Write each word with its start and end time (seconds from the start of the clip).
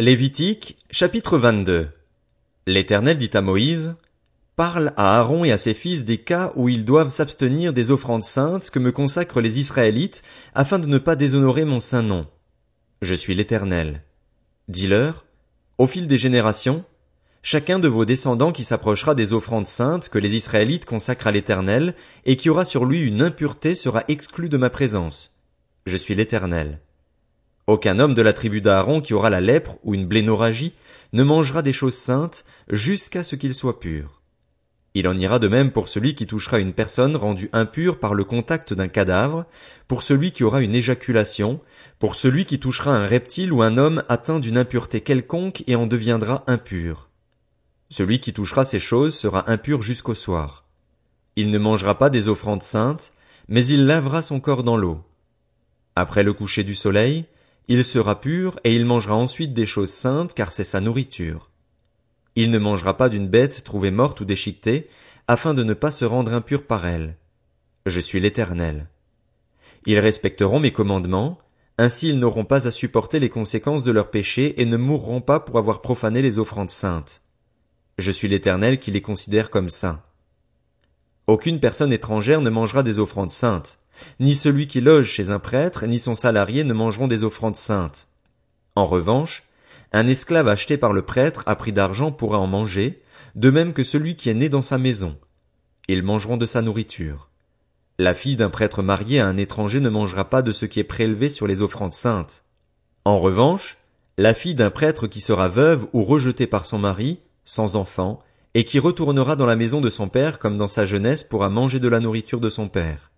Lévitique, 0.00 0.76
chapitre 0.92 1.38
22. 1.38 1.88
L'Éternel 2.68 3.18
dit 3.18 3.32
à 3.34 3.40
Moïse, 3.40 3.96
Parle 4.54 4.92
à 4.96 5.18
Aaron 5.18 5.44
et 5.44 5.50
à 5.50 5.56
ses 5.56 5.74
fils 5.74 6.04
des 6.04 6.18
cas 6.18 6.52
où 6.54 6.68
ils 6.68 6.84
doivent 6.84 7.08
s'abstenir 7.08 7.72
des 7.72 7.90
offrandes 7.90 8.22
saintes 8.22 8.70
que 8.70 8.78
me 8.78 8.92
consacrent 8.92 9.40
les 9.40 9.58
Israélites, 9.58 10.22
afin 10.54 10.78
de 10.78 10.86
ne 10.86 10.98
pas 10.98 11.16
déshonorer 11.16 11.64
mon 11.64 11.80
saint 11.80 12.04
nom. 12.04 12.28
Je 13.02 13.16
suis 13.16 13.34
l'Éternel. 13.34 14.04
Dis-leur, 14.68 15.26
au 15.78 15.88
fil 15.88 16.06
des 16.06 16.16
générations, 16.16 16.84
chacun 17.42 17.80
de 17.80 17.88
vos 17.88 18.04
descendants 18.04 18.52
qui 18.52 18.62
s'approchera 18.62 19.16
des 19.16 19.32
offrandes 19.32 19.66
saintes 19.66 20.10
que 20.10 20.18
les 20.20 20.36
Israélites 20.36 20.86
consacrent 20.86 21.26
à 21.26 21.32
l'Éternel, 21.32 21.96
et 22.24 22.36
qui 22.36 22.50
aura 22.50 22.64
sur 22.64 22.84
lui 22.84 23.00
une 23.00 23.20
impureté 23.20 23.74
sera 23.74 24.04
exclu 24.06 24.48
de 24.48 24.58
ma 24.58 24.70
présence. 24.70 25.34
Je 25.86 25.96
suis 25.96 26.14
l'Éternel. 26.14 26.78
Aucun 27.68 27.98
homme 27.98 28.14
de 28.14 28.22
la 28.22 28.32
tribu 28.32 28.62
d'Aaron 28.62 29.02
qui 29.02 29.12
aura 29.12 29.28
la 29.28 29.42
lèpre 29.42 29.76
ou 29.84 29.94
une 29.94 30.06
blénorragie 30.06 30.72
ne 31.12 31.22
mangera 31.22 31.60
des 31.60 31.74
choses 31.74 31.98
saintes 31.98 32.46
jusqu'à 32.70 33.22
ce 33.22 33.36
qu'il 33.36 33.54
soit 33.54 33.78
pur. 33.78 34.22
Il 34.94 35.06
en 35.06 35.14
ira 35.14 35.38
de 35.38 35.48
même 35.48 35.70
pour 35.70 35.86
celui 35.88 36.14
qui 36.14 36.26
touchera 36.26 36.60
une 36.60 36.72
personne 36.72 37.14
rendue 37.14 37.50
impure 37.52 37.98
par 37.98 38.14
le 38.14 38.24
contact 38.24 38.72
d'un 38.72 38.88
cadavre, 38.88 39.44
pour 39.86 40.02
celui 40.02 40.32
qui 40.32 40.44
aura 40.44 40.62
une 40.62 40.74
éjaculation, 40.74 41.60
pour 41.98 42.14
celui 42.14 42.46
qui 42.46 42.58
touchera 42.58 42.96
un 42.96 43.06
reptile 43.06 43.52
ou 43.52 43.60
un 43.60 43.76
homme 43.76 44.02
atteint 44.08 44.40
d'une 44.40 44.56
impureté 44.56 45.02
quelconque 45.02 45.62
et 45.66 45.76
en 45.76 45.86
deviendra 45.86 46.44
impur. 46.46 47.10
Celui 47.90 48.18
qui 48.18 48.32
touchera 48.32 48.64
ces 48.64 48.80
choses 48.80 49.14
sera 49.14 49.50
impur 49.50 49.82
jusqu'au 49.82 50.14
soir. 50.14 50.64
Il 51.36 51.50
ne 51.50 51.58
mangera 51.58 51.98
pas 51.98 52.08
des 52.08 52.28
offrandes 52.28 52.62
saintes, 52.62 53.12
mais 53.46 53.66
il 53.66 53.84
lavera 53.84 54.22
son 54.22 54.40
corps 54.40 54.64
dans 54.64 54.78
l'eau. 54.78 55.02
Après 55.96 56.22
le 56.22 56.32
coucher 56.32 56.64
du 56.64 56.74
soleil, 56.74 57.26
il 57.68 57.84
sera 57.84 58.20
pur 58.20 58.58
et 58.64 58.74
il 58.74 58.86
mangera 58.86 59.14
ensuite 59.14 59.52
des 59.52 59.66
choses 59.66 59.90
saintes 59.90 60.34
car 60.34 60.52
c'est 60.52 60.64
sa 60.64 60.80
nourriture. 60.80 61.50
Il 62.34 62.50
ne 62.50 62.58
mangera 62.58 62.96
pas 62.96 63.08
d'une 63.08 63.28
bête 63.28 63.62
trouvée 63.64 63.90
morte 63.90 64.20
ou 64.20 64.24
déchiquetée, 64.24 64.88
afin 65.26 65.52
de 65.52 65.62
ne 65.62 65.74
pas 65.74 65.90
se 65.90 66.04
rendre 66.06 66.32
impur 66.32 66.64
par 66.64 66.86
elle. 66.86 67.16
Je 67.84 68.00
suis 68.00 68.20
l'Éternel. 68.20 68.86
Ils 69.86 69.98
respecteront 69.98 70.60
mes 70.60 70.72
commandements, 70.72 71.38
ainsi 71.76 72.08
ils 72.08 72.18
n'auront 72.18 72.44
pas 72.44 72.66
à 72.66 72.70
supporter 72.70 73.20
les 73.20 73.28
conséquences 73.28 73.84
de 73.84 73.92
leurs 73.92 74.10
péchés 74.10 74.60
et 74.60 74.64
ne 74.64 74.76
mourront 74.76 75.20
pas 75.20 75.40
pour 75.40 75.58
avoir 75.58 75.82
profané 75.82 76.22
les 76.22 76.38
offrandes 76.38 76.70
saintes. 76.70 77.22
Je 77.98 78.10
suis 78.10 78.28
l'Éternel 78.28 78.78
qui 78.78 78.90
les 78.90 79.02
considère 79.02 79.50
comme 79.50 79.68
saints. 79.68 80.02
Aucune 81.26 81.60
personne 81.60 81.92
étrangère 81.92 82.40
ne 82.40 82.50
mangera 82.50 82.82
des 82.82 82.98
offrandes 82.98 83.30
saintes. 83.30 83.78
Ni 84.20 84.34
celui 84.34 84.66
qui 84.66 84.80
loge 84.80 85.08
chez 85.10 85.30
un 85.30 85.38
prêtre, 85.38 85.86
ni 85.86 85.98
son 85.98 86.14
salarié 86.14 86.64
ne 86.64 86.74
mangeront 86.74 87.08
des 87.08 87.24
offrandes 87.24 87.56
saintes. 87.56 88.08
En 88.74 88.86
revanche, 88.86 89.44
un 89.92 90.06
esclave 90.06 90.48
acheté 90.48 90.76
par 90.76 90.92
le 90.92 91.02
prêtre 91.02 91.42
à 91.46 91.56
prix 91.56 91.72
d'argent 91.72 92.12
pourra 92.12 92.38
en 92.38 92.46
manger, 92.46 93.02
de 93.34 93.50
même 93.50 93.72
que 93.72 93.82
celui 93.82 94.16
qui 94.16 94.30
est 94.30 94.34
né 94.34 94.48
dans 94.48 94.62
sa 94.62 94.78
maison. 94.78 95.16
Ils 95.88 96.02
mangeront 96.02 96.36
de 96.36 96.46
sa 96.46 96.62
nourriture. 96.62 97.30
La 97.98 98.14
fille 98.14 98.36
d'un 98.36 98.50
prêtre 98.50 98.82
marié 98.82 99.20
à 99.20 99.26
un 99.26 99.36
étranger 99.36 99.80
ne 99.80 99.88
mangera 99.88 100.28
pas 100.28 100.42
de 100.42 100.52
ce 100.52 100.66
qui 100.66 100.78
est 100.78 100.84
prélevé 100.84 101.28
sur 101.28 101.46
les 101.46 101.62
offrandes 101.62 101.94
saintes. 101.94 102.44
En 103.04 103.18
revanche, 103.18 103.78
la 104.18 104.34
fille 104.34 104.54
d'un 104.54 104.70
prêtre 104.70 105.06
qui 105.06 105.20
sera 105.20 105.48
veuve 105.48 105.86
ou 105.92 106.04
rejetée 106.04 106.46
par 106.46 106.66
son 106.66 106.78
mari, 106.78 107.20
sans 107.44 107.76
enfant, 107.76 108.22
et 108.54 108.64
qui 108.64 108.78
retournera 108.78 109.36
dans 109.36 109.46
la 109.46 109.56
maison 109.56 109.80
de 109.80 109.88
son 109.88 110.08
père 110.08 110.38
comme 110.38 110.58
dans 110.58 110.68
sa 110.68 110.84
jeunesse 110.84 111.24
pourra 111.24 111.48
manger 111.48 111.80
de 111.80 111.88
la 111.88 112.00
nourriture 112.00 112.40
de 112.40 112.50
son 112.50 112.68
père. 112.68 113.10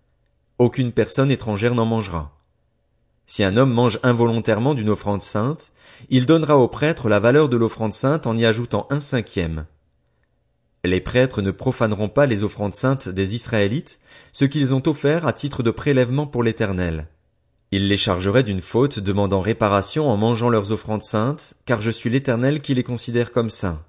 Aucune 0.61 0.91
personne 0.91 1.31
étrangère 1.31 1.73
n'en 1.73 1.87
mangera. 1.87 2.37
Si 3.25 3.43
un 3.43 3.57
homme 3.57 3.73
mange 3.73 3.99
involontairement 4.03 4.75
d'une 4.75 4.91
offrande 4.91 5.23
sainte, 5.23 5.71
il 6.11 6.27
donnera 6.27 6.55
au 6.55 6.67
prêtre 6.67 7.09
la 7.09 7.19
valeur 7.19 7.49
de 7.49 7.57
l'offrande 7.57 7.95
sainte 7.95 8.27
en 8.27 8.37
y 8.37 8.45
ajoutant 8.45 8.85
un 8.91 8.99
cinquième. 8.99 9.65
Les 10.83 11.01
prêtres 11.01 11.41
ne 11.41 11.49
profaneront 11.49 12.09
pas 12.09 12.27
les 12.27 12.43
offrandes 12.43 12.75
saintes 12.75 13.09
des 13.09 13.33
Israélites, 13.33 13.99
ce 14.33 14.45
qu'ils 14.45 14.75
ont 14.75 14.83
offert 14.85 15.25
à 15.25 15.33
titre 15.33 15.63
de 15.63 15.71
prélèvement 15.71 16.27
pour 16.27 16.43
l'Éternel. 16.43 17.07
Ils 17.71 17.87
les 17.87 17.97
chargeraient 17.97 18.43
d'une 18.43 18.61
faute 18.61 18.99
demandant 18.99 19.41
réparation 19.41 20.11
en 20.11 20.15
mangeant 20.15 20.49
leurs 20.49 20.71
offrandes 20.71 21.03
saintes, 21.03 21.55
car 21.65 21.81
je 21.81 21.89
suis 21.89 22.11
l'Éternel 22.11 22.61
qui 22.61 22.75
les 22.75 22.83
considère 22.83 23.31
comme 23.31 23.49
saints. 23.49 23.81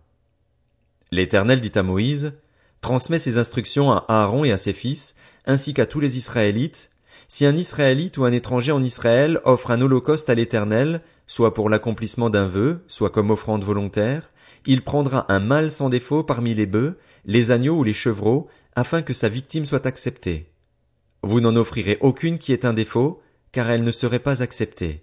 L'Éternel 1.11 1.61
dit 1.61 1.79
à 1.79 1.83
Moïse, 1.83 2.33
transmet 2.83 3.19
ses 3.19 3.39
instructions 3.39 3.93
à 3.93 4.05
Aaron 4.09 4.45
et 4.45 4.53
à 4.53 4.59
ses 4.59 4.75
fils, 4.75 5.15
ainsi 5.47 5.73
qu'à 5.73 5.87
tous 5.87 6.01
les 6.01 6.19
Israélites, 6.19 6.91
si 7.29 7.47
un 7.47 7.57
Israélite 7.57 8.19
ou 8.19 8.25
un 8.25 8.33
étranger 8.33 8.73
en 8.73 8.83
Israël 8.83 9.41
offre 9.45 9.71
un 9.71 9.81
holocauste 9.81 10.29
à 10.29 10.35
l'Éternel, 10.35 11.01
soit 11.27 11.55
pour 11.55 11.71
l'accomplissement 11.71 12.29
d'un 12.29 12.47
vœu, 12.47 12.85
soit 12.89 13.09
comme 13.09 13.31
offrande 13.31 13.65
volontaire, 13.65 14.33
il 14.67 14.83
prendra 14.83 15.33
un 15.33 15.41
mâle 15.41 15.71
sans 15.71 15.89
défaut 15.89 16.23
parmi 16.23 16.53
les 16.53 16.67
bœufs, 16.67 16.99
les 17.25 17.51
agneaux 17.51 17.79
ou 17.79 17.85
les 17.85 17.95
chevreaux, 17.95 18.49
afin 18.77 19.01
que 19.01 19.13
sa 19.13 19.29
victime 19.29 19.65
soit 19.65 19.87
acceptée. 19.87 20.51
Vous 21.23 21.41
n'en 21.41 21.57
offrirez 21.57 21.99
aucune 22.01 22.39
qui 22.39 22.53
ait 22.53 22.67
un 22.67 22.75
défaut, 22.75 23.23
car 23.53 23.71
elle 23.71 23.85
ne 23.85 23.91
serait 23.91 24.19
pas 24.19 24.43
acceptée. 24.43 25.03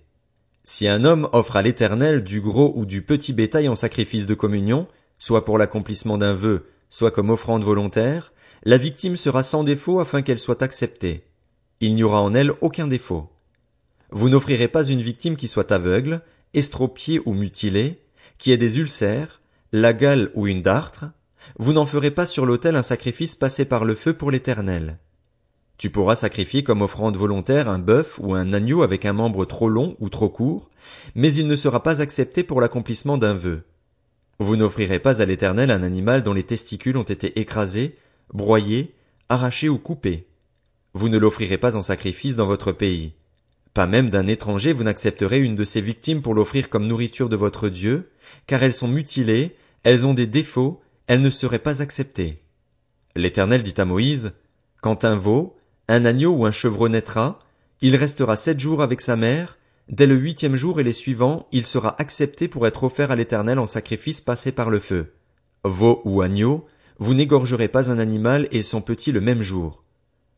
Si 0.64 0.88
un 0.88 1.04
homme 1.04 1.30
offre 1.32 1.56
à 1.56 1.62
l'Éternel 1.62 2.24
du 2.24 2.42
gros 2.42 2.74
ou 2.76 2.86
du 2.86 3.02
petit 3.02 3.34
bétail 3.34 3.70
en 3.70 3.76
sacrifice 3.76 4.26
de 4.26 4.34
communion, 4.34 4.88
soit 5.18 5.46
pour 5.46 5.58
l'accomplissement 5.58 6.18
d'un 6.18 6.34
vœu, 6.34 6.68
soit 6.90 7.12
comme 7.12 7.30
offrande 7.30 7.64
volontaire, 7.64 8.34
la 8.64 8.78
victime 8.78 9.16
sera 9.16 9.44
sans 9.44 9.64
défaut 9.64 10.00
afin 10.00 10.22
qu'elle 10.22 10.40
soit 10.40 10.62
acceptée. 10.62 11.24
Il 11.80 11.96
n'y 11.96 12.04
aura 12.04 12.22
en 12.22 12.34
elle 12.34 12.52
aucun 12.62 12.88
défaut. 12.88 13.30
Vous 14.12 14.30
n'offrirez 14.30 14.68
pas 14.68 14.84
une 14.84 15.02
victime 15.02 15.36
qui 15.36 15.48
soit 15.48 15.72
aveugle, 15.72 16.22
estropiée 16.54 17.22
ou 17.26 17.34
mutilée, 17.34 18.02
qui 18.38 18.52
ait 18.52 18.58
des 18.58 18.80
ulcères, 18.80 19.42
la 19.72 19.94
gale 19.94 20.32
ou 20.34 20.48
une 20.48 20.62
dartre, 20.62 21.06
vous 21.58 21.74
n'en 21.74 21.86
ferez 21.86 22.12
pas 22.12 22.26
sur 22.26 22.46
l'autel 22.46 22.76
un 22.76 22.84
sacrifice 22.84 23.36
passé 23.36 23.66
par 23.66 23.86
le 23.86 23.96
feu 23.96 24.14
pour 24.14 24.32
l'éternel. 24.32 24.98
Tu 25.78 25.90
pourras 25.90 26.16
sacrifier 26.16 26.64
comme 26.64 26.82
offrande 26.82 27.16
volontaire 27.16 27.70
un 27.70 27.80
bœuf 27.80 28.20
ou 28.22 28.34
un 28.34 28.52
agneau 28.52 28.82
avec 28.84 29.06
un 29.06 29.14
membre 29.14 29.46
trop 29.46 29.70
long 29.70 29.96
ou 30.00 30.10
trop 30.10 30.28
court, 30.28 30.70
mais 31.16 31.34
il 31.34 31.48
ne 31.48 31.56
sera 31.56 31.82
pas 31.84 32.02
accepté 32.02 32.44
pour 32.44 32.60
l'accomplissement 32.60 33.18
d'un 33.18 33.34
vœu. 33.34 33.64
Vous 34.40 34.56
n'offrirez 34.56 35.00
pas 35.00 35.22
à 35.22 35.26
l'éternel 35.26 35.70
un 35.70 35.84
animal 35.84 36.24
dont 36.24 36.34
les 36.34 36.44
testicules 36.44 36.96
ont 36.96 37.04
été 37.04 37.40
écrasés, 37.42 37.98
broyé, 38.34 38.96
arraché 39.28 39.68
ou 39.68 39.78
coupé. 39.78 40.28
Vous 40.94 41.10
ne 41.10 41.18
l'offrirez 41.18 41.58
pas 41.58 41.76
en 41.76 41.82
sacrifice 41.82 42.38
dans 42.38 42.48
votre 42.48 42.72
pays. 42.72 43.14
Pas 43.74 43.86
même 43.86 44.10
d'un 44.10 44.28
étranger 44.28 44.74
vous 44.74 44.84
n'accepterez 44.84 45.40
une 45.40 45.56
de 45.56 45.64
ces 45.66 45.82
victimes 45.82 46.22
pour 46.22 46.34
l'offrir 46.34 46.70
comme 46.70 46.88
nourriture 46.88 47.30
de 47.30 47.36
votre 47.36 47.70
Dieu, 47.70 48.10
car 48.48 48.64
elles 48.64 48.74
sont 48.74 48.88
mutilées, 48.88 49.56
elles 49.84 50.08
ont 50.08 50.14
des 50.14 50.26
défauts, 50.26 50.82
elles 51.08 51.22
ne 51.22 51.30
seraient 51.30 51.60
pas 51.60 51.82
acceptées. 51.82 52.42
L'Éternel 53.16 53.62
dit 53.62 53.76
à 53.78 53.86
Moïse, 53.86 54.32
Quand 54.82 55.04
un 55.04 55.18
veau, 55.18 55.58
un 55.90 56.06
agneau 56.06 56.32
ou 56.32 56.46
un 56.46 56.52
chevreau 56.52 56.88
naîtra, 56.88 57.40
il 57.82 57.96
restera 57.96 58.36
sept 58.36 58.60
jours 58.60 58.82
avec 58.82 59.02
sa 59.02 59.16
mère, 59.16 59.58
dès 59.90 60.06
le 60.06 60.16
huitième 60.16 60.56
jour 60.56 60.80
et 60.80 60.84
les 60.84 60.94
suivants, 60.94 61.48
il 61.52 61.66
sera 61.66 62.00
accepté 62.00 62.48
pour 62.48 62.68
être 62.68 62.84
offert 62.84 63.12
à 63.12 63.16
l'Éternel 63.16 63.60
en 63.60 63.66
sacrifice 63.66 64.22
passé 64.22 64.52
par 64.52 64.70
le 64.70 64.80
feu. 64.80 65.14
Veau 65.64 66.02
ou 66.06 66.22
agneau, 66.22 66.66
vous 67.00 67.14
n'égorgerez 67.14 67.68
pas 67.68 67.92
un 67.92 68.00
animal 68.00 68.48
et 68.52 68.62
son 68.62 68.82
petit 68.82 69.12
le 69.12 69.22
même 69.22 69.42
jour. 69.42 69.84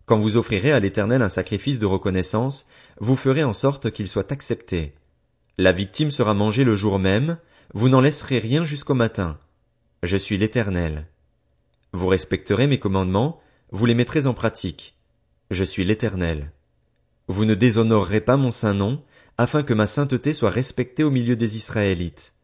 Quand 0.05 0.17
vous 0.17 0.37
offrirez 0.37 0.71
à 0.71 0.79
l'Éternel 0.79 1.21
un 1.21 1.29
sacrifice 1.29 1.79
de 1.79 1.85
reconnaissance, 1.85 2.65
vous 2.99 3.15
ferez 3.15 3.43
en 3.43 3.53
sorte 3.53 3.91
qu'il 3.91 4.09
soit 4.09 4.31
accepté. 4.31 4.93
La 5.57 5.71
victime 5.71 6.11
sera 6.11 6.33
mangée 6.33 6.63
le 6.63 6.75
jour 6.75 6.99
même, 6.99 7.37
vous 7.73 7.89
n'en 7.89 8.01
laisserez 8.01 8.39
rien 8.39 8.63
jusqu'au 8.63 8.93
matin. 8.93 9.37
Je 10.03 10.17
suis 10.17 10.37
l'Éternel. 10.37 11.07
Vous 11.93 12.07
respecterez 12.07 12.67
mes 12.67 12.79
commandements, 12.79 13.39
vous 13.71 13.85
les 13.85 13.93
mettrez 13.93 14.27
en 14.27 14.33
pratique. 14.33 14.95
Je 15.49 15.63
suis 15.63 15.85
l'Éternel. 15.85 16.51
Vous 17.27 17.45
ne 17.45 17.55
déshonorerez 17.55 18.21
pas 18.21 18.37
mon 18.37 18.51
saint 18.51 18.73
nom, 18.73 19.03
afin 19.41 19.63
que 19.63 19.73
ma 19.73 19.87
sainteté 19.87 20.33
soit 20.33 20.51
respectée 20.51 21.03
au 21.03 21.09
milieu 21.09 21.35
des 21.35 21.57
Israélites. 21.57 22.35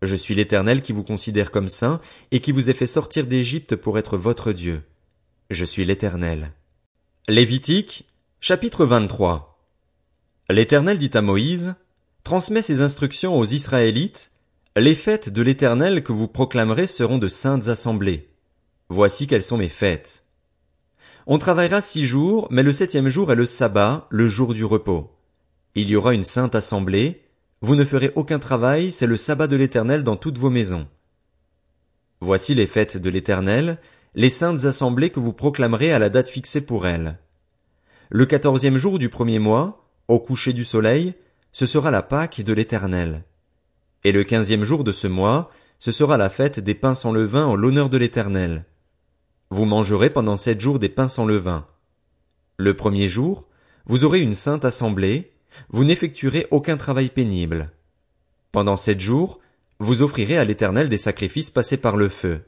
Je 0.00 0.16
suis 0.16 0.34
l'Éternel 0.34 0.80
qui 0.80 0.94
vous 0.94 1.02
considère 1.02 1.50
comme 1.50 1.68
saint 1.68 2.00
et 2.30 2.40
qui 2.40 2.50
vous 2.50 2.70
ai 2.70 2.72
fait 2.72 2.86
sortir 2.86 3.26
d'Égypte 3.26 3.76
pour 3.76 3.98
être 3.98 4.16
votre 4.16 4.52
Dieu. 4.52 4.82
Je 5.50 5.66
suis 5.66 5.84
l'Éternel. 5.84 6.52
Lévitique, 7.28 8.06
chapitre 8.40 8.86
23. 8.86 9.60
L'Éternel 10.48 10.96
dit 10.98 11.10
à 11.12 11.20
Moïse, 11.20 11.74
Transmets 12.24 12.62
ces 12.62 12.80
instructions 12.80 13.38
aux 13.38 13.44
Israélites, 13.44 14.30
les 14.76 14.94
fêtes 14.94 15.28
de 15.28 15.42
l'Éternel 15.42 16.02
que 16.02 16.12
vous 16.12 16.28
proclamerez 16.28 16.86
seront 16.86 17.18
de 17.18 17.28
saintes 17.28 17.68
assemblées. 17.68 18.30
Voici 18.88 19.26
quelles 19.26 19.42
sont 19.42 19.58
mes 19.58 19.68
fêtes. 19.68 20.24
On 21.26 21.36
travaillera 21.36 21.82
six 21.82 22.06
jours, 22.06 22.48
mais 22.50 22.62
le 22.62 22.72
septième 22.72 23.08
jour 23.08 23.30
est 23.30 23.36
le 23.36 23.44
sabbat, 23.44 24.06
le 24.08 24.26
jour 24.30 24.54
du 24.54 24.64
repos. 24.64 25.10
Il 25.74 25.88
y 25.88 25.96
aura 25.96 26.14
une 26.14 26.24
sainte 26.24 26.54
assemblée, 26.54 27.22
vous 27.60 27.76
ne 27.76 27.84
ferez 27.84 28.12
aucun 28.14 28.38
travail, 28.38 28.90
c'est 28.90 29.06
le 29.06 29.16
sabbat 29.16 29.46
de 29.46 29.56
l'Éternel 29.56 30.02
dans 30.02 30.16
toutes 30.16 30.38
vos 30.38 30.50
maisons. 30.50 30.88
Voici 32.20 32.54
les 32.54 32.66
fêtes 32.66 32.96
de 32.96 33.10
l'Éternel, 33.10 33.78
les 34.14 34.28
saintes 34.28 34.64
assemblées 34.64 35.10
que 35.10 35.20
vous 35.20 35.32
proclamerez 35.32 35.92
à 35.92 35.98
la 35.98 36.08
date 36.08 36.28
fixée 36.28 36.60
pour 36.60 36.86
elles. 36.86 37.18
Le 38.08 38.26
quatorzième 38.26 38.76
jour 38.76 38.98
du 38.98 39.08
premier 39.08 39.38
mois, 39.38 39.86
au 40.08 40.18
coucher 40.18 40.52
du 40.52 40.64
soleil, 40.64 41.14
ce 41.52 41.66
sera 41.66 41.90
la 41.90 42.02
Pâque 42.02 42.40
de 42.40 42.52
l'Éternel. 42.52 43.24
Et 44.02 44.12
le 44.12 44.24
quinzième 44.24 44.64
jour 44.64 44.82
de 44.82 44.92
ce 44.92 45.06
mois, 45.06 45.50
ce 45.78 45.92
sera 45.92 46.16
la 46.16 46.28
fête 46.28 46.60
des 46.60 46.74
pains 46.74 46.94
sans 46.94 47.12
levain 47.12 47.46
en 47.46 47.54
l'honneur 47.54 47.88
de 47.88 47.98
l'Éternel. 47.98 48.64
Vous 49.50 49.64
mangerez 49.64 50.10
pendant 50.10 50.36
sept 50.36 50.60
jours 50.60 50.78
des 50.78 50.88
pains 50.88 51.08
sans 51.08 51.26
levain. 51.26 51.66
Le 52.56 52.74
premier 52.74 53.08
jour, 53.08 53.46
vous 53.86 54.04
aurez 54.04 54.20
une 54.20 54.34
sainte 54.34 54.64
assemblée, 54.64 55.32
vous 55.68 55.84
n'effectuerez 55.84 56.46
aucun 56.50 56.76
travail 56.76 57.08
pénible. 57.08 57.70
Pendant 58.52 58.76
sept 58.76 59.00
jours, 59.00 59.40
vous 59.78 60.02
offrirez 60.02 60.36
à 60.36 60.44
l'Éternel 60.44 60.88
des 60.88 60.96
sacrifices 60.96 61.50
passés 61.50 61.76
par 61.76 61.96
le 61.96 62.08
feu. 62.08 62.42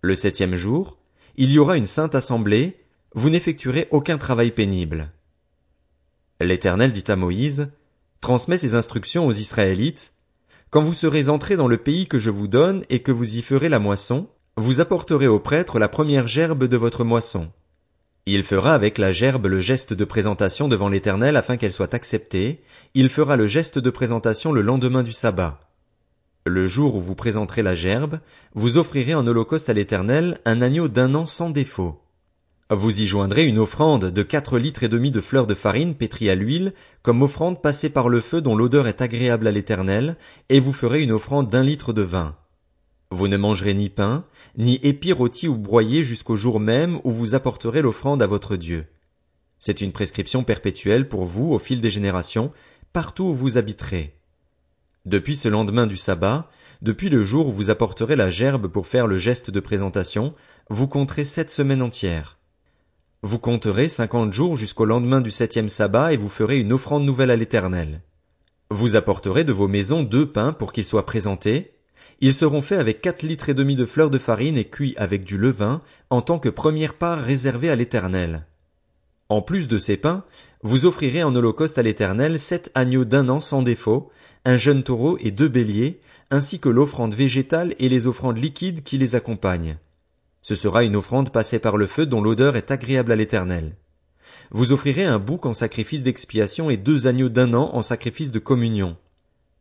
Le 0.00 0.14
septième 0.14 0.56
jour, 0.56 0.98
il 1.36 1.50
y 1.50 1.58
aura 1.58 1.76
une 1.76 1.86
sainte 1.86 2.14
assemblée, 2.14 2.84
vous 3.14 3.30
n'effectuerez 3.30 3.88
aucun 3.90 4.18
travail 4.18 4.50
pénible. 4.50 5.12
L'Éternel 6.40 6.92
dit 6.92 7.04
à 7.08 7.16
Moïse, 7.16 7.68
Transmets 8.20 8.58
ces 8.58 8.74
instructions 8.74 9.26
aux 9.26 9.32
Israélites, 9.32 10.12
quand 10.70 10.80
vous 10.80 10.94
serez 10.94 11.28
entrés 11.28 11.56
dans 11.56 11.68
le 11.68 11.78
pays 11.78 12.06
que 12.06 12.18
je 12.18 12.30
vous 12.30 12.48
donne 12.48 12.82
et 12.90 13.00
que 13.00 13.12
vous 13.12 13.36
y 13.36 13.42
ferez 13.42 13.68
la 13.68 13.78
moisson, 13.78 14.28
vous 14.56 14.80
apporterez 14.80 15.26
au 15.26 15.40
prêtre 15.40 15.78
la 15.78 15.88
première 15.88 16.26
gerbe 16.26 16.64
de 16.64 16.76
votre 16.76 17.02
moisson. 17.02 17.50
Il 18.26 18.42
fera 18.44 18.74
avec 18.74 18.98
la 18.98 19.12
gerbe 19.12 19.46
le 19.46 19.60
geste 19.60 19.92
de 19.92 20.04
présentation 20.04 20.68
devant 20.68 20.88
l'Éternel 20.88 21.36
afin 21.36 21.56
qu'elle 21.56 21.72
soit 21.72 21.94
acceptée, 21.94 22.60
il 22.94 23.08
fera 23.08 23.36
le 23.36 23.46
geste 23.46 23.78
de 23.78 23.90
présentation 23.90 24.52
le 24.52 24.62
lendemain 24.62 25.02
du 25.02 25.12
sabbat. 25.12 25.60
Le 26.46 26.66
jour 26.66 26.96
où 26.96 27.00
vous 27.00 27.14
présenterez 27.14 27.62
la 27.62 27.74
gerbe, 27.74 28.20
vous 28.54 28.78
offrirez 28.78 29.14
en 29.14 29.26
holocauste 29.26 29.68
à 29.68 29.72
l'Éternel 29.72 30.38
un 30.44 30.62
agneau 30.62 30.88
d'un 30.88 31.14
an 31.14 31.26
sans 31.26 31.50
défaut. 31.50 32.00
Vous 32.70 33.00
y 33.00 33.06
joindrez 33.06 33.46
une 33.46 33.58
offrande 33.58 34.06
de 34.06 34.22
quatre 34.22 34.58
litres 34.58 34.84
et 34.84 34.88
demi 34.88 35.10
de 35.10 35.20
fleurs 35.20 35.46
de 35.46 35.54
farine 35.54 35.94
pétrie 35.94 36.30
à 36.30 36.36
l'huile, 36.36 36.72
comme 37.02 37.22
offrande 37.22 37.60
passée 37.60 37.90
par 37.90 38.08
le 38.08 38.20
feu 38.20 38.40
dont 38.40 38.54
l'odeur 38.54 38.86
est 38.86 39.02
agréable 39.02 39.48
à 39.48 39.50
l'Éternel, 39.50 40.16
et 40.50 40.60
vous 40.60 40.72
ferez 40.72 41.02
une 41.02 41.12
offrande 41.12 41.50
d'un 41.50 41.64
litre 41.64 41.92
de 41.92 42.02
vin. 42.02 42.36
Vous 43.10 43.26
ne 43.26 43.36
mangerez 43.36 43.74
ni 43.74 43.88
pain, 43.88 44.24
ni 44.56 44.76
épis 44.82 45.12
rôtis 45.12 45.48
ou 45.48 45.56
broyés 45.56 46.04
jusqu'au 46.04 46.36
jour 46.36 46.60
même 46.60 47.00
où 47.02 47.10
vous 47.10 47.34
apporterez 47.34 47.82
l'offrande 47.82 48.22
à 48.22 48.26
votre 48.26 48.56
Dieu. 48.56 48.86
C'est 49.58 49.80
une 49.80 49.92
prescription 49.92 50.44
perpétuelle 50.44 51.08
pour 51.08 51.24
vous 51.24 51.50
au 51.50 51.58
fil 51.58 51.80
des 51.80 51.90
générations, 51.90 52.52
partout 52.92 53.24
où 53.24 53.34
vous 53.34 53.58
habiterez. 53.58 54.16
Depuis 55.06 55.34
ce 55.34 55.48
lendemain 55.48 55.86
du 55.86 55.96
sabbat, 55.96 56.48
depuis 56.82 57.08
le 57.08 57.24
jour 57.24 57.48
où 57.48 57.52
vous 57.52 57.70
apporterez 57.70 58.16
la 58.16 58.30
gerbe 58.30 58.68
pour 58.68 58.86
faire 58.86 59.06
le 59.06 59.18
geste 59.18 59.50
de 59.50 59.60
présentation, 59.60 60.34
vous 60.68 60.88
compterez 60.88 61.24
sept 61.24 61.50
semaines 61.50 61.82
entières. 61.82 62.38
Vous 63.22 63.38
compterez 63.38 63.88
cinquante 63.88 64.32
jours 64.32 64.56
jusqu'au 64.56 64.86
lendemain 64.86 65.20
du 65.20 65.30
septième 65.30 65.68
sabbat 65.68 66.12
et 66.12 66.16
vous 66.16 66.30
ferez 66.30 66.58
une 66.58 66.72
offrande 66.72 67.04
nouvelle 67.04 67.30
à 67.30 67.36
l'Éternel. 67.36 68.02
Vous 68.70 68.96
apporterez 68.96 69.44
de 69.44 69.52
vos 69.52 69.68
maisons 69.68 70.02
deux 70.02 70.30
pains 70.30 70.52
pour 70.52 70.72
qu'ils 70.72 70.84
soient 70.84 71.04
présentés. 71.04 71.74
Ils 72.20 72.34
seront 72.34 72.62
faits 72.62 72.78
avec 72.78 73.00
quatre 73.00 73.22
litres 73.22 73.48
et 73.48 73.54
demi 73.54 73.76
de 73.76 73.86
fleurs 73.86 74.10
de 74.10 74.18
farine 74.18 74.56
et 74.56 74.64
cuits 74.64 74.94
avec 74.96 75.24
du 75.24 75.38
levain 75.38 75.82
en 76.10 76.20
tant 76.20 76.38
que 76.38 76.48
première 76.48 76.94
part 76.94 77.20
réservée 77.20 77.70
à 77.70 77.76
l'Éternel. 77.76 78.46
En 79.28 79.42
plus 79.42 79.68
de 79.68 79.78
ces 79.78 79.96
pains, 79.96 80.24
vous 80.62 80.86
offrirez 80.86 81.22
en 81.22 81.34
holocauste 81.34 81.78
à 81.78 81.82
l'Éternel 81.82 82.38
sept 82.38 82.70
agneaux 82.74 83.04
d'un 83.04 83.28
an 83.28 83.40
sans 83.40 83.62
défaut, 83.62 84.10
un 84.44 84.56
jeune 84.56 84.82
taureau 84.82 85.16
et 85.20 85.30
deux 85.30 85.48
béliers, 85.48 86.00
ainsi 86.30 86.58
que 86.58 86.68
l'offrande 86.68 87.14
végétale 87.14 87.74
et 87.78 87.88
les 87.88 88.06
offrandes 88.06 88.38
liquides 88.38 88.82
qui 88.82 88.98
les 88.98 89.14
accompagnent. 89.14 89.78
Ce 90.42 90.54
sera 90.54 90.84
une 90.84 90.96
offrande 90.96 91.30
passée 91.30 91.58
par 91.58 91.76
le 91.76 91.86
feu 91.86 92.06
dont 92.06 92.20
l'odeur 92.20 92.56
est 92.56 92.70
agréable 92.70 93.12
à 93.12 93.16
l'Éternel. 93.16 93.76
Vous 94.50 94.72
offrirez 94.72 95.04
un 95.04 95.18
bouc 95.18 95.46
en 95.46 95.54
sacrifice 95.54 96.02
d'expiation 96.02 96.70
et 96.70 96.76
deux 96.76 97.06
agneaux 97.06 97.28
d'un 97.28 97.54
an 97.54 97.70
en 97.72 97.82
sacrifice 97.82 98.32
de 98.32 98.38
communion. 98.38 98.96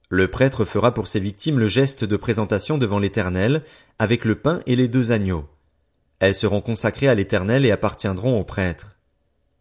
Le 0.10 0.28
prêtre 0.28 0.66
fera 0.66 0.94
pour 0.94 1.08
ses 1.08 1.20
victimes 1.20 1.60
le 1.60 1.68
geste 1.68 2.04
de 2.04 2.18
présentation 2.18 2.80
devant 2.80 2.98
l'Éternel, 2.98 3.64
avec 4.00 4.26
le 4.26 4.36
pain 4.36 4.60
et 4.66 4.76
les 4.76 4.88
deux 4.88 5.12
agneaux. 5.12 5.48
Elles 6.18 6.34
seront 6.34 6.62
consacrées 6.62 7.08
à 7.08 7.14
l'Éternel 7.14 7.64
et 7.64 7.72
appartiendront 7.72 8.40
au 8.40 8.44
prêtre. 8.44 8.98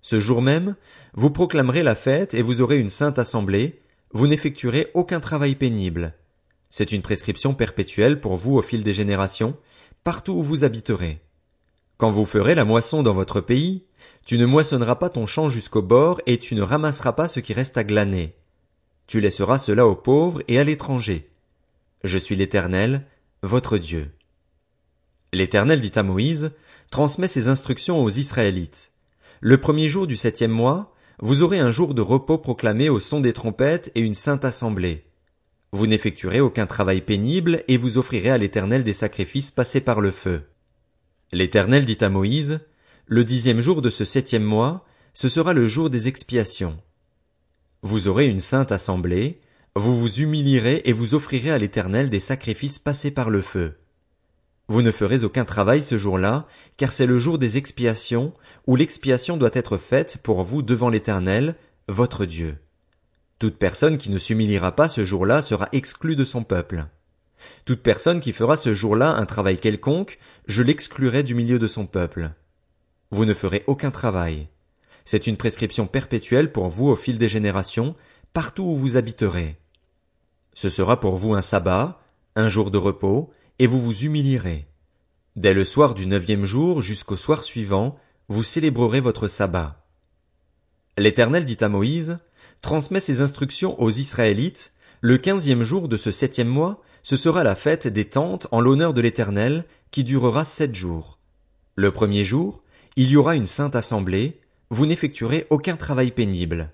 Ce 0.01 0.19
jour 0.19 0.41
même, 0.41 0.75
vous 1.13 1.31
proclamerez 1.31 1.83
la 1.83 1.95
fête 1.95 2.33
et 2.33 2.41
vous 2.41 2.63
aurez 2.63 2.79
une 2.79 2.89
sainte 2.89 3.19
assemblée, 3.19 3.83
vous 4.13 4.27
n'effectuerez 4.27 4.91
aucun 4.95 5.21
travail 5.21 5.55
pénible. 5.55 6.15
C'est 6.71 6.93
une 6.93 7.03
prescription 7.03 7.53
perpétuelle 7.53 8.19
pour 8.19 8.37
vous 8.37 8.57
au 8.57 8.63
fil 8.63 8.83
des 8.83 8.95
générations, 8.95 9.55
partout 10.03 10.33
où 10.33 10.43
vous 10.43 10.65
habiterez. 10.65 11.21
Quand 11.99 12.11
vous 12.11 12.25
ferez 12.25 12.55
la 12.55 12.65
moisson 12.65 13.03
dans 13.03 13.13
votre 13.13 13.43
pays, 13.43 13.85
tu 14.25 14.39
ne 14.39 14.47
moissonneras 14.47 14.95
pas 14.95 15.11
ton 15.11 15.27
champ 15.27 15.51
jusqu'au 15.51 15.83
bord 15.83 16.23
et 16.25 16.39
tu 16.39 16.55
ne 16.55 16.63
ramasseras 16.63 17.13
pas 17.13 17.29
ce 17.29 17.41
qui 17.41 17.53
reste 17.53 17.77
à 17.77 17.85
glaner. 17.85 18.35
Tu 19.09 19.23
laisseras 19.23 19.57
cela 19.57 19.87
aux 19.87 19.97
pauvres 19.97 20.43
et 20.49 20.59
à 20.59 20.65
l'étranger. 20.65 21.31
Je 22.05 22.19
suis 22.19 22.37
l'Éternel, 22.37 23.07
votre 23.43 23.79
Dieu. 23.79 24.11
L'Éternel 25.33 25.81
dit 25.81 25.93
à 25.95 26.03
Moïse, 26.03 26.53
transmet 26.91 27.27
ses 27.27 27.49
instructions 27.49 28.05
aux 28.05 28.11
Israélites. 28.11 28.93
Le 29.41 29.59
premier 29.59 29.89
jour 29.89 30.07
du 30.07 30.15
septième 30.15 30.51
mois, 30.51 30.93
vous 31.21 31.43
aurez 31.43 31.59
un 31.59 31.71
jour 31.71 31.95
de 31.95 32.03
repos 32.03 32.37
proclamé 32.37 32.91
au 32.91 33.01
son 33.01 33.21
des 33.21 33.33
trompettes 33.33 33.91
et 33.95 34.01
une 34.01 34.15
sainte 34.15 34.45
assemblée. 34.45 35.07
Vous 35.73 35.87
n'effectuerez 35.87 36.41
aucun 36.41 36.67
travail 36.67 37.01
pénible 37.01 37.65
et 37.67 37.79
vous 37.79 37.97
offrirez 37.97 38.31
à 38.31 38.39
l'Éternel 38.39 38.85
des 38.85 38.93
sacrifices 38.93 39.51
passés 39.51 39.81
par 39.81 40.03
le 40.03 40.11
feu. 40.11 40.43
L'Éternel 41.33 41.87
dit 41.87 41.99
à 42.03 42.11
Moïse, 42.11 42.61
Le 43.07 43.25
dixième 43.25 43.61
jour 43.61 43.81
de 43.81 43.89
ce 43.89 44.05
septième 44.05 44.45
mois, 44.45 44.85
ce 45.15 45.31
sera 45.31 45.55
le 45.55 45.67
jour 45.67 45.89
des 45.89 46.09
expiations. 46.09 46.79
Vous 47.83 48.09
aurez 48.09 48.27
une 48.27 48.41
sainte 48.41 48.73
assemblée, 48.73 49.41
vous 49.77 49.97
vous 49.97 50.21
humilierez 50.21 50.83
et 50.85 50.93
vous 50.93 51.15
offrirez 51.15 51.53
à 51.53 51.59
l'Éternel 51.59 52.11
des 52.11 52.19
sacrifices 52.19 52.81
passés 52.81 53.13
par 53.13 53.31
le 53.31 53.41
feu. 53.41 53.79
Vous 54.67 54.83
ne 54.83 54.91
ferez 54.91 55.23
aucun 55.23 55.45
travail 55.45 55.83
ce 55.83 55.97
jour-là, 55.97 56.47
car 56.77 56.93
c'est 56.93 57.07
le 57.07 57.19
jour 57.19 57.39
des 57.39 57.57
expiations, 57.57 58.35
où 58.67 58.75
l'expiation 58.75 59.37
doit 59.37 59.51
être 59.53 59.79
faite 59.79 60.19
pour 60.23 60.43
vous 60.43 60.63
devant 60.63 60.91
l'Éternel, 60.91 61.55
votre 61.89 62.25
Dieu. 62.25 62.59
Toute 63.39 63.57
personne 63.57 63.97
qui 63.97 64.11
ne 64.11 64.19
s'humiliera 64.19 64.75
pas 64.75 64.89
ce 64.89 65.05
jour-là 65.05 65.41
sera 65.41 65.69
exclue 65.71 66.17
de 66.17 66.25
son 66.25 66.43
peuple. 66.43 66.87
Toute 67.65 67.83
personne 67.83 68.19
qui 68.19 68.33
fera 68.33 68.57
ce 68.57 68.75
jour-là 68.75 69.15
un 69.15 69.25
travail 69.25 69.59
quelconque, 69.59 70.19
je 70.47 70.65
l'exclurai 70.65 71.23
du 71.23 71.37
milieu 71.37 71.61
de 71.61 71.69
son 71.69 71.87
peuple. 71.87 72.33
Vous 73.13 73.25
ne 73.25 73.35
ferez 73.35 73.63
aucun 73.69 73.93
travail. 73.93 74.49
C'est 75.11 75.27
une 75.27 75.39
prescription 75.39 75.87
perpétuelle 75.87 76.53
pour 76.53 76.69
vous 76.69 76.89
au 76.89 76.95
fil 76.95 77.17
des 77.17 77.31
générations, 77.31 77.97
partout 78.35 78.65
où 78.65 78.77
vous 78.77 78.99
habiterez. 78.99 79.57
Ce 80.53 80.69
sera 80.69 81.01
pour 81.01 81.17
vous 81.17 81.33
un 81.33 81.41
sabbat, 81.41 81.99
un 82.37 82.47
jour 82.49 82.71
de 82.71 82.77
repos, 82.77 83.31
et 83.59 83.67
vous 83.67 83.81
vous 83.81 84.05
humilierez. 84.05 84.67
Dès 85.35 85.55
le 85.55 85.65
soir 85.65 85.95
du 85.95 86.05
neuvième 86.05 86.45
jour 86.45 86.83
jusqu'au 86.83 87.17
soir 87.17 87.43
suivant, 87.43 87.97
vous 88.29 88.43
célébrerez 88.43 89.01
votre 89.01 89.29
sabbat. 89.29 89.83
L'Éternel 90.99 91.47
dit 91.47 91.57
à 91.63 91.71
Moïse, 91.71 92.19
transmet 92.61 93.01
ses 93.01 93.23
instructions 93.23 93.81
aux 93.81 93.91
Israélites, 93.91 94.75
le 95.01 95.17
quinzième 95.17 95.63
jour 95.63 95.89
de 95.89 95.97
ce 95.97 96.11
septième 96.11 96.49
mois, 96.49 96.83
ce 97.03 97.17
sera 97.17 97.45
la 97.45 97.55
fête 97.55 97.89
des 97.89 98.05
tentes 98.05 98.47
en 98.51 98.61
l'honneur 98.61 98.93
de 98.93 99.01
l'Éternel, 99.01 99.65
qui 99.91 100.05
durera 100.05 100.45
sept 100.45 100.75
jours. 100.75 101.19
Le 101.77 101.93
premier 101.93 102.25
jour, 102.25 102.63
il 102.97 103.09
y 103.09 103.17
aura 103.17 103.37
une 103.37 103.47
sainte 103.47 103.75
assemblée, 103.75 104.39
vous 104.71 104.87
n'effectuerez 104.87 105.47
aucun 105.51 105.77
travail 105.77 106.11
pénible. 106.11 106.71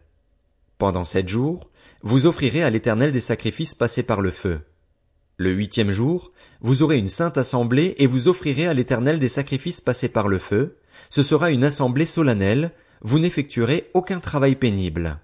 Pendant 0.79 1.05
sept 1.05 1.29
jours, 1.29 1.71
vous 2.03 2.27
offrirez 2.27 2.63
à 2.63 2.71
l'Éternel 2.71 3.13
des 3.13 3.21
sacrifices 3.21 3.75
passés 3.75 4.03
par 4.03 4.21
le 4.21 4.31
feu. 4.31 4.61
Le 5.37 5.51
huitième 5.51 5.91
jour, 5.91 6.33
vous 6.61 6.83
aurez 6.83 6.99
une 6.99 7.09
sainte 7.09 7.39
assemblée 7.39 7.95
et 7.99 8.07
vous 8.07 8.29
offrirez 8.29 8.67
à 8.67 8.75
l'Éternel 8.75 9.19
des 9.19 9.29
sacrifices 9.29 9.81
passés 9.81 10.09
par 10.09 10.29
le 10.29 10.39
feu. 10.39 10.77
Ce 11.11 11.23
sera 11.23 11.51
une 11.51 11.65
assemblée 11.65 12.07
solennelle, 12.07 12.73
vous 13.01 13.19
n'effectuerez 13.19 13.91
aucun 13.95 14.21
travail 14.21 14.55
pénible. 14.55 15.19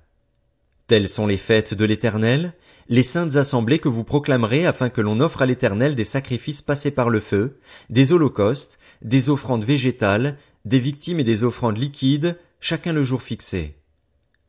Telles 0.86 1.08
sont 1.08 1.28
les 1.28 1.36
fêtes 1.36 1.74
de 1.74 1.84
l'Éternel, 1.84 2.52
les 2.88 3.04
saintes 3.04 3.36
assemblées 3.36 3.78
que 3.78 3.88
vous 3.88 4.02
proclamerez 4.02 4.66
afin 4.66 4.90
que 4.90 5.00
l'on 5.00 5.20
offre 5.20 5.42
à 5.42 5.46
l'Éternel 5.46 5.94
des 5.94 6.04
sacrifices 6.04 6.62
passés 6.62 6.90
par 6.90 7.08
le 7.08 7.20
feu, 7.20 7.58
des 7.90 8.12
holocaustes, 8.12 8.78
des 9.00 9.28
offrandes 9.28 9.64
végétales, 9.64 10.36
des 10.64 10.80
victimes 10.80 11.20
et 11.20 11.24
des 11.24 11.44
offrandes 11.44 11.78
liquides, 11.78 12.36
chacun 12.60 12.92
le 12.92 13.02
jour 13.02 13.22
fixé. 13.22 13.76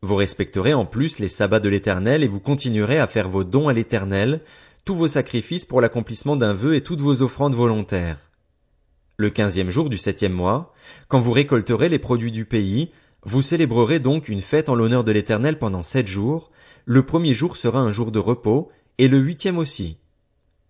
Vous 0.02 0.16
respecterez 0.16 0.74
en 0.74 0.84
plus 0.84 1.18
les 1.18 1.28
sabbats 1.28 1.60
de 1.60 1.68
l'Éternel 1.68 2.22
et 2.22 2.28
vous 2.28 2.40
continuerez 2.40 2.98
à 2.98 3.06
faire 3.06 3.28
vos 3.28 3.42
dons 3.42 3.68
à 3.68 3.72
l'Éternel, 3.72 4.42
tous 4.84 4.94
vos 4.94 5.08
sacrifices 5.08 5.64
pour 5.64 5.80
l'accomplissement 5.80 6.36
d'un 6.36 6.52
vœu 6.52 6.74
et 6.74 6.82
toutes 6.82 7.00
vos 7.00 7.22
offrandes 7.22 7.54
volontaires. 7.54 8.30
Le 9.16 9.30
quinzième 9.30 9.70
jour 9.70 9.88
du 9.88 9.96
septième 9.96 10.32
mois, 10.32 10.74
quand 11.08 11.18
vous 11.18 11.32
récolterez 11.32 11.88
les 11.88 11.98
produits 11.98 12.32
du 12.32 12.44
pays, 12.44 12.90
vous 13.24 13.40
célébrerez 13.40 13.98
donc 13.98 14.28
une 14.28 14.40
fête 14.40 14.68
en 14.68 14.74
l'honneur 14.74 15.04
de 15.04 15.12
l'Éternel 15.12 15.58
pendant 15.58 15.82
sept 15.82 16.06
jours, 16.06 16.50
le 16.84 17.04
premier 17.04 17.32
jour 17.32 17.56
sera 17.56 17.78
un 17.78 17.92
jour 17.92 18.10
de 18.10 18.18
repos, 18.18 18.70
et 18.98 19.08
le 19.08 19.18
huitième 19.18 19.58
aussi. 19.58 19.98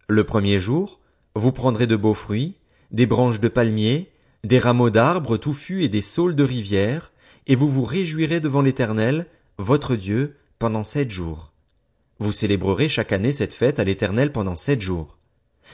Le 0.09 0.25
premier 0.25 0.59
jour, 0.59 1.01
vous 1.35 1.53
prendrez 1.53 1.87
de 1.87 1.97
beaux 1.97 2.15
fruits, 2.15 2.57
des 2.91 3.07
branches 3.07 3.41
de 3.41 3.49
palmiers, 3.49 4.13
des 4.45 4.59
rameaux 4.59 4.91
d'arbres 4.91 5.39
touffus 5.39 5.83
et 5.83 5.89
des 5.89 6.03
saules 6.03 6.35
de 6.35 6.45
rivière, 6.45 7.12
et 7.47 7.55
vous 7.55 7.69
vous 7.69 7.85
réjouirez 7.85 8.41
devant 8.41 8.63
l'Éternel, 8.63 9.27
votre 9.59 9.97
Dieu, 9.97 10.37
pendant 10.59 10.85
sept 10.85 11.11
jours. 11.11 11.53
Vous 12.19 12.33
célébrerez 12.33 12.89
chaque 12.89 13.13
année 13.13 13.33
cette 13.33 13.55
fête 13.55 13.81
à 13.81 13.85
l'Éternel 13.85 14.33
pendant 14.33 14.57
sept 14.57 14.81
jours. 14.81 15.19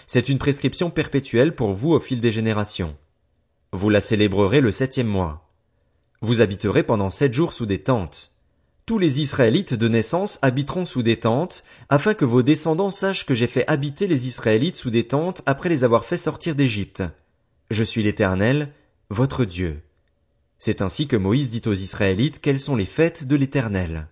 C'est 0.06 0.28
une 0.28 0.38
prescription 0.38 0.90
perpétuelle 0.90 1.54
pour 1.54 1.74
vous 1.74 1.90
au 1.90 2.00
fil 2.00 2.20
des 2.20 2.30
générations. 2.30 2.96
Vous 3.72 3.90
la 3.90 4.00
célébrerez 4.00 4.60
le 4.60 4.72
septième 4.72 5.06
mois. 5.06 5.50
Vous 6.20 6.40
habiterez 6.40 6.82
pendant 6.82 7.10
sept 7.10 7.34
jours 7.34 7.52
sous 7.52 7.66
des 7.66 7.78
tentes. 7.78 8.32
Tous 8.86 8.98
les 8.98 9.20
Israélites 9.20 9.74
de 9.74 9.88
naissance 9.88 10.38
habiteront 10.40 10.86
sous 10.86 11.02
des 11.02 11.18
tentes, 11.18 11.62
afin 11.90 12.14
que 12.14 12.24
vos 12.24 12.42
descendants 12.42 12.88
sachent 12.88 13.26
que 13.26 13.34
j'ai 13.34 13.46
fait 13.46 13.68
habiter 13.70 14.06
les 14.06 14.26
Israélites 14.26 14.78
sous 14.78 14.88
des 14.88 15.06
tentes 15.06 15.42
après 15.44 15.68
les 15.68 15.84
avoir 15.84 16.06
fait 16.06 16.16
sortir 16.16 16.54
d'Égypte. 16.54 17.02
Je 17.70 17.84
suis 17.84 18.02
l'Éternel, 18.02 18.72
votre 19.10 19.44
Dieu. 19.44 19.82
C'est 20.58 20.82
ainsi 20.82 21.06
que 21.06 21.16
Moïse 21.16 21.50
dit 21.50 21.62
aux 21.66 21.74
Israélites 21.74 22.40
quelles 22.40 22.58
sont 22.58 22.74
les 22.74 22.84
fêtes 22.84 23.26
de 23.28 23.36
l'Éternel. 23.36 24.08